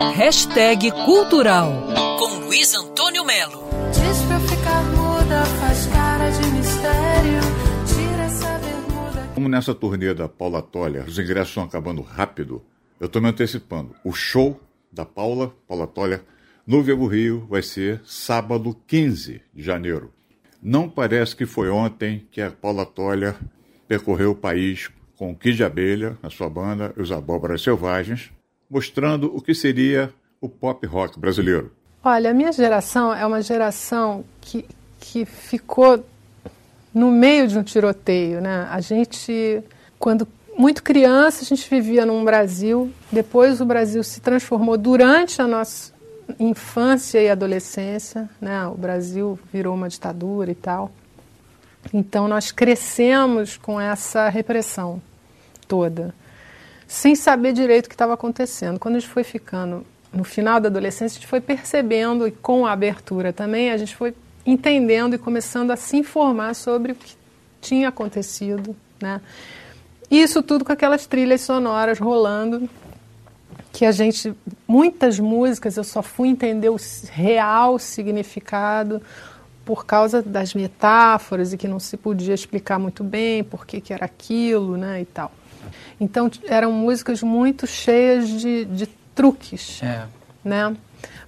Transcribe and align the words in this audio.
Hashtag 0.00 0.92
Cultural 1.04 1.72
com 2.20 2.44
Luiz 2.46 2.72
Antônio 2.72 3.24
Melo. 3.24 3.64
Diz 3.92 4.22
pra 4.28 4.38
ficar 4.38 4.84
muda, 4.84 5.44
faz 5.44 5.86
cara 5.86 6.30
de 6.30 6.46
mistério. 6.52 7.40
Tira 7.84 8.22
essa 8.22 8.58
bermuda. 8.58 9.28
Como 9.34 9.48
nessa 9.48 9.74
turnê 9.74 10.14
da 10.14 10.28
Paula 10.28 10.62
Toller, 10.62 11.04
os 11.04 11.18
ingressos 11.18 11.48
estão 11.48 11.64
acabando 11.64 12.00
rápido, 12.00 12.62
eu 13.00 13.06
estou 13.06 13.20
me 13.20 13.28
antecipando. 13.28 13.96
O 14.04 14.12
show 14.12 14.60
da 14.92 15.04
Paula, 15.04 15.52
Paula 15.66 15.88
Toller, 15.88 16.22
no 16.64 16.80
Vivo 16.80 17.08
Rio 17.08 17.44
vai 17.50 17.62
ser 17.62 18.00
sábado 18.04 18.76
15 18.86 19.42
de 19.52 19.62
janeiro. 19.64 20.12
Não 20.62 20.88
parece 20.88 21.34
que 21.34 21.44
foi 21.44 21.70
ontem 21.70 22.24
que 22.30 22.40
a 22.40 22.52
Paula 22.52 22.86
Toller 22.86 23.34
percorreu 23.88 24.30
o 24.30 24.36
país 24.36 24.90
com 25.16 25.32
o 25.32 25.36
Kid 25.36 25.64
Abelha, 25.64 26.16
a 26.22 26.30
sua 26.30 26.48
banda, 26.48 26.94
e 26.96 27.02
os 27.02 27.10
Abóboras 27.10 27.62
Selvagens, 27.62 28.30
mostrando 28.70 29.34
o 29.34 29.40
que 29.40 29.54
seria 29.54 30.12
o 30.40 30.48
pop 30.48 30.86
rock 30.86 31.18
brasileiro. 31.18 31.72
Olha, 32.02 32.30
a 32.30 32.34
minha 32.34 32.52
geração 32.52 33.12
é 33.12 33.26
uma 33.26 33.42
geração 33.42 34.24
que, 34.40 34.64
que 35.00 35.24
ficou 35.24 36.04
no 36.94 37.10
meio 37.10 37.48
de 37.48 37.58
um 37.58 37.62
tiroteio, 37.62 38.40
né? 38.40 38.68
A 38.70 38.80
gente, 38.80 39.62
quando 39.98 40.26
muito 40.56 40.82
criança, 40.82 41.42
a 41.42 41.44
gente 41.44 41.68
vivia 41.68 42.06
num 42.06 42.24
Brasil, 42.24 42.92
depois 43.10 43.60
o 43.60 43.64
Brasil 43.64 44.02
se 44.02 44.20
transformou 44.20 44.76
durante 44.76 45.40
a 45.40 45.46
nossa 45.46 45.92
infância 46.38 47.20
e 47.20 47.28
adolescência, 47.28 48.28
né? 48.40 48.66
O 48.66 48.74
Brasil 48.74 49.38
virou 49.52 49.74
uma 49.74 49.88
ditadura 49.88 50.50
e 50.50 50.54
tal. 50.54 50.90
Então 51.92 52.28
nós 52.28 52.50
crescemos 52.50 53.56
com 53.56 53.80
essa 53.80 54.28
repressão 54.28 55.00
toda 55.66 56.14
sem 56.88 57.14
saber 57.14 57.52
direito 57.52 57.84
o 57.84 57.88
que 57.90 57.94
estava 57.94 58.14
acontecendo. 58.14 58.80
Quando 58.80 58.96
a 58.96 58.98
gente 58.98 59.10
foi 59.10 59.22
ficando 59.22 59.86
no 60.10 60.24
final 60.24 60.58
da 60.58 60.68
adolescência, 60.68 61.18
a 61.18 61.20
gente 61.20 61.28
foi 61.28 61.40
percebendo, 61.40 62.26
e 62.26 62.30
com 62.32 62.64
a 62.66 62.72
abertura 62.72 63.30
também, 63.30 63.70
a 63.70 63.76
gente 63.76 63.94
foi 63.94 64.14
entendendo 64.46 65.14
e 65.14 65.18
começando 65.18 65.70
a 65.70 65.76
se 65.76 65.98
informar 65.98 66.54
sobre 66.54 66.92
o 66.92 66.94
que 66.94 67.14
tinha 67.60 67.90
acontecido. 67.90 68.74
Né? 69.00 69.20
Isso 70.10 70.42
tudo 70.42 70.64
com 70.64 70.72
aquelas 70.72 71.04
trilhas 71.04 71.42
sonoras 71.42 71.98
rolando, 71.98 72.68
que 73.70 73.84
a 73.84 73.92
gente, 73.92 74.34
muitas 74.66 75.20
músicas 75.20 75.76
eu 75.76 75.84
só 75.84 76.02
fui 76.02 76.28
entender 76.28 76.70
o 76.70 76.76
real 77.12 77.78
significado 77.78 79.02
por 79.68 79.84
causa 79.84 80.22
das 80.22 80.54
metáforas 80.54 81.52
e 81.52 81.58
que 81.58 81.68
não 81.68 81.78
se 81.78 81.94
podia 81.98 82.32
explicar 82.32 82.78
muito 82.78 83.04
bem 83.04 83.44
por 83.44 83.66
que, 83.66 83.82
que 83.82 83.92
era 83.92 84.06
aquilo 84.06 84.78
né, 84.78 85.02
e 85.02 85.04
tal. 85.04 85.30
Então 86.00 86.30
eram 86.46 86.72
músicas 86.72 87.22
muito 87.22 87.66
cheias 87.66 88.30
de, 88.30 88.64
de 88.64 88.86
truques, 89.14 89.82
é. 89.82 90.06
né? 90.42 90.74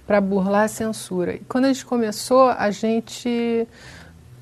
Para 0.07 0.19
burlar 0.19 0.63
a 0.63 0.67
censura. 0.67 1.35
E 1.35 1.39
quando 1.41 1.65
a 1.65 1.67
gente 1.67 1.85
começou, 1.85 2.49
a 2.49 2.71
gente 2.71 3.67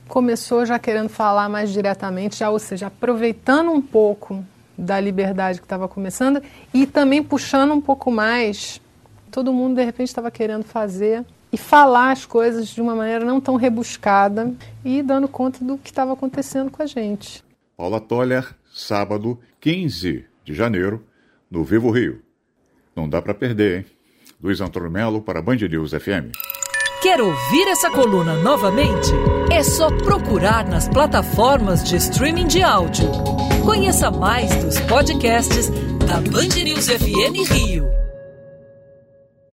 começou 0.07 0.65
já 0.65 0.79
querendo 0.79 1.09
falar 1.09 1.49
mais 1.49 1.69
diretamente, 1.69 2.37
já, 2.37 2.49
ou 2.49 2.57
seja, 2.57 2.87
aproveitando 2.87 3.69
um 3.69 3.81
pouco 3.81 4.45
da 4.77 4.97
liberdade 4.97 5.59
que 5.59 5.65
estava 5.65 5.89
começando 5.89 6.41
e 6.73 6.87
também 6.87 7.21
puxando 7.21 7.73
um 7.73 7.81
pouco 7.81 8.09
mais. 8.09 8.79
Todo 9.31 9.53
mundo 9.53 9.75
de 9.75 9.83
repente 9.83 10.07
estava 10.07 10.31
querendo 10.31 10.63
fazer 10.63 11.25
e 11.51 11.57
falar 11.57 12.11
as 12.11 12.25
coisas 12.25 12.67
de 12.67 12.81
uma 12.81 12.95
maneira 12.95 13.25
não 13.25 13.39
tão 13.41 13.55
rebuscada 13.55 14.53
e 14.83 15.01
dando 15.01 15.27
conta 15.27 15.63
do 15.63 15.77
que 15.77 15.89
estava 15.89 16.13
acontecendo 16.13 16.71
com 16.71 16.81
a 16.81 16.85
gente. 16.85 17.43
Paula 17.75 17.99
Toller, 17.99 18.55
sábado 18.73 19.39
15 19.59 20.25
de 20.43 20.53
janeiro, 20.53 21.03
no 21.49 21.63
Vivo 21.63 21.89
Rio. 21.91 22.21
Não 22.95 23.07
dá 23.07 23.21
para 23.21 23.33
perder, 23.33 23.79
hein? 23.79 23.85
Luiz 24.41 24.61
Antônio 24.61 24.89
Melo 24.89 25.21
para 25.21 25.41
Band 25.41 25.57
News 25.57 25.91
FM. 25.91 26.31
Quer 27.01 27.21
ouvir 27.21 27.67
essa 27.69 27.89
coluna 27.89 28.35
novamente? 28.41 29.09
É 29.51 29.63
só 29.63 29.89
procurar 29.89 30.67
nas 30.67 30.87
plataformas 30.87 31.83
de 31.83 31.95
streaming 31.95 32.47
de 32.47 32.61
áudio. 32.61 33.09
Conheça 33.65 34.11
mais 34.11 34.53
dos 34.63 34.79
podcasts 34.81 35.69
da 36.05 36.19
Band 36.19 36.61
News 36.63 36.87
FM 36.87 37.49
Rio. 37.49 38.08